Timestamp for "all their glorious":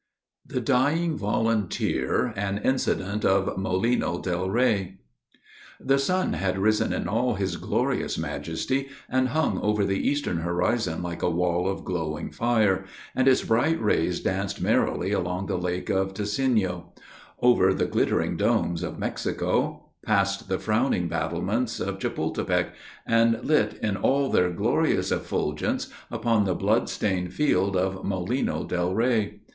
23.97-25.11